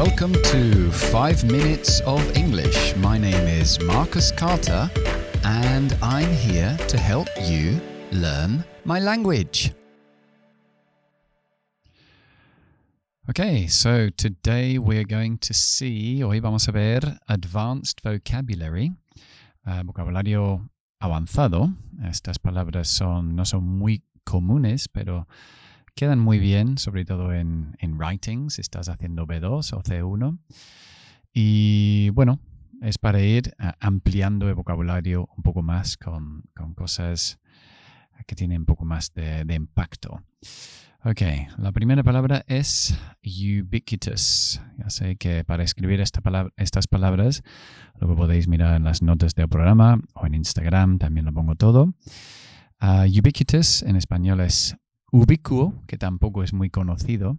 [0.00, 2.96] Welcome to 5 Minutes of English.
[2.96, 4.90] My name is Marcus Carter
[5.44, 7.78] and I'm here to help you
[8.10, 9.74] learn my language.
[13.28, 18.92] Okay, so today we're going to see, hoy vamos a ver advanced vocabulary,
[19.66, 20.66] uh, vocabulario
[21.02, 21.74] avanzado.
[22.08, 25.26] Estas palabras son, no son muy comunes, pero
[26.00, 30.38] quedan muy bien, sobre todo en, en writing, si estás haciendo B2 o C1.
[31.34, 32.40] Y bueno,
[32.80, 37.38] es para ir ampliando el vocabulario un poco más con, con cosas
[38.26, 40.22] que tienen un poco más de, de impacto.
[41.04, 41.20] Ok,
[41.58, 44.62] la primera palabra es ubiquitous.
[44.78, 47.42] Ya sé que para escribir esta palabra, estas palabras,
[48.00, 51.92] luego podéis mirar en las notas del programa o en Instagram, también lo pongo todo.
[52.80, 54.78] Uh, ubiquitous en español es
[55.10, 57.38] ubicuo, que tampoco es muy conocido,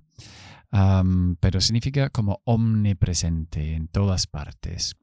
[1.40, 4.96] pero significa como omnipresente en todas partes.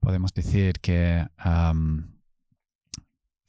[0.00, 1.26] Podemos decir que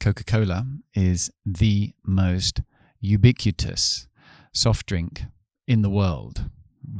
[0.00, 2.60] Coca-Cola is the most
[3.02, 4.08] ubiquitous
[4.52, 5.20] soft drink
[5.66, 6.50] in the world.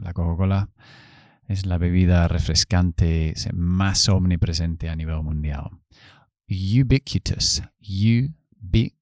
[0.02, 0.68] La Coca-Cola
[1.46, 5.70] es la bebida refrescante más omnipresente a nivel mundial.
[6.48, 7.62] Ubiquitous.
[7.80, 8.98] Ubiquitous.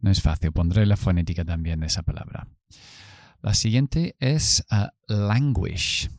[0.00, 2.46] No es fácil, pondré la fonética también de esa palabra.
[3.42, 6.10] La siguiente es uh, languish.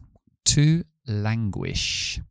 [0.43, 2.21] To languish.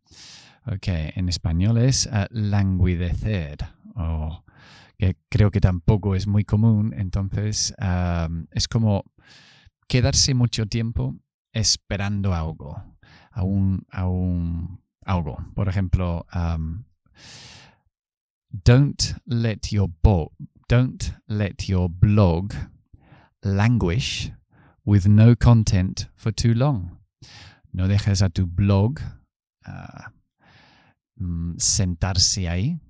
[0.67, 3.59] Ok, en español es uh, languidecer
[3.95, 4.45] o
[4.99, 6.95] que creo que tampoco es muy común.
[6.97, 9.05] Entonces, um, es como
[9.87, 11.17] quedarse mucho tiempo
[11.53, 12.83] esperando algo,
[13.31, 15.39] a un, a un algo.
[15.55, 16.27] Por ejemplo,
[18.51, 20.33] don't let your bo
[20.69, 22.55] don't let your blog
[23.43, 24.33] languish
[24.85, 26.99] with no content for too long.
[27.73, 29.01] No dejes a tu blog
[29.67, 30.11] uh,
[31.59, 32.81] sentarse ahí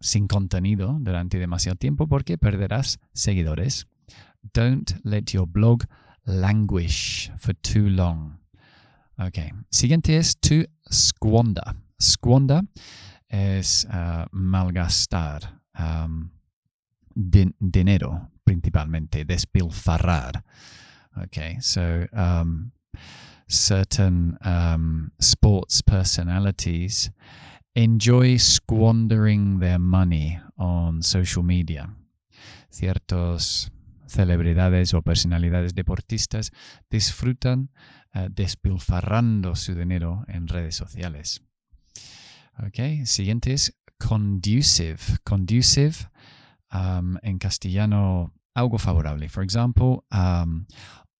[0.00, 3.86] sin contenido durante demasiado tiempo porque perderás seguidores.
[4.52, 5.84] Don't let your blog
[6.24, 8.38] languish for too long.
[9.18, 9.38] Ok.
[9.70, 11.74] Siguiente es to squander.
[12.00, 12.62] Squander
[13.28, 16.30] es uh, malgastar um,
[17.16, 20.44] din dinero, principalmente, despilfarrar.
[21.24, 22.72] Okay, so um,
[23.48, 27.10] certain um, sports personalities
[27.74, 31.88] enjoy squandering their money on social media.
[32.68, 33.72] Ciertos
[34.06, 36.52] celebridades o personalidades deportistas
[36.90, 37.70] disfrutan
[38.14, 41.40] uh, despilfarrando su dinero en redes sociales.
[42.58, 44.98] Ok, siguiente es conducive.
[45.24, 46.10] Conducive
[46.76, 49.28] um, en castellano algo favorable.
[49.28, 50.66] For example, um,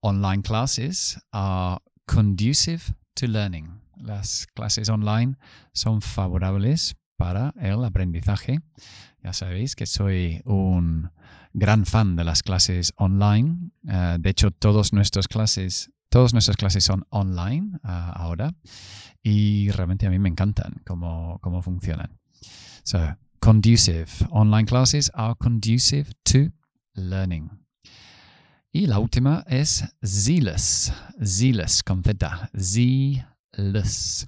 [0.01, 5.37] online classes are conducive to learning las clases online
[5.73, 8.61] son favorables para el aprendizaje.
[9.23, 11.11] Ya sabéis que soy un
[11.53, 13.71] gran fan de las clases online.
[13.85, 18.55] Uh, de hecho, todas nuestras clases, todas nuestras clases son online uh, ahora
[19.23, 22.19] y realmente a mí me encantan cómo, cómo funcionan.
[23.47, 24.27] Conducive.
[24.33, 26.51] Online classes are conducive to
[26.97, 27.49] learning.
[28.73, 30.93] Y la última es zealous.
[31.25, 32.51] Zealous con Z.
[32.59, 34.27] Zealous.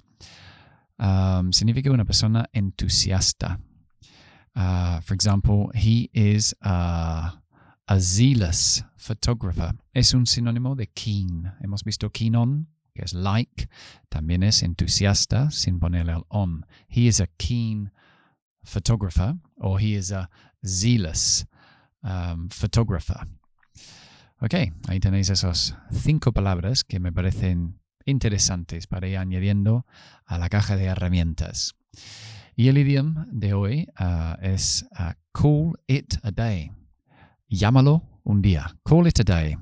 [0.97, 3.59] Um, significa una persona entusiasta.
[4.55, 7.29] Uh, for example, he is uh,
[7.89, 9.73] a zealous photographer.
[9.93, 11.51] Es un sinónimo de keen.
[11.61, 13.67] Hemos visto keen on, que es like.
[14.09, 16.65] También es entusiasta, sin ponerle el on.
[16.87, 17.91] He is a keen
[18.63, 20.29] photographer, or he is a
[20.65, 21.45] zealous
[22.03, 23.27] um, photographer.
[24.41, 24.53] Ok,
[24.87, 29.85] ahí tenéis esas cinco palabras que me parecen interesantes para ir añadiendo
[30.25, 31.75] a la caja de herramientas.
[32.55, 36.71] Y el idioma de hoy uh, es uh, call it a day.
[37.49, 38.77] Llámalo un día.
[38.83, 39.57] Call it a day.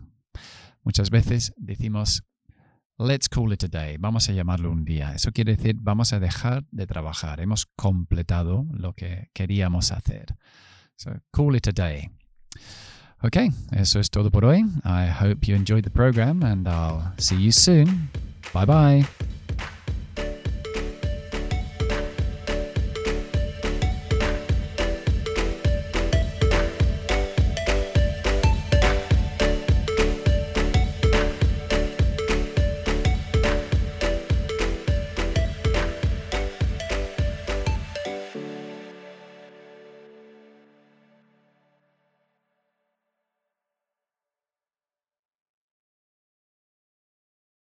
[0.84, 2.24] Muchas veces decimos
[2.98, 3.98] let's call it a day.
[3.98, 5.14] Vamos a llamarlo un día.
[5.14, 7.40] Eso quiere decir vamos a dejar de trabajar.
[7.40, 10.36] Hemos completado lo que queríamos hacer.
[10.96, 12.10] So call it a day.
[13.24, 14.64] Okay, eso es todo por hoy.
[14.84, 18.10] I hope you enjoyed the program and I'll see you soon.
[18.54, 19.27] Bye bye.